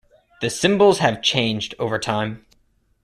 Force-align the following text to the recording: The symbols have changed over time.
The 0.41 0.49
symbols 0.49 0.97
have 0.97 1.21
changed 1.21 1.75
over 1.77 1.99
time. 1.99 2.47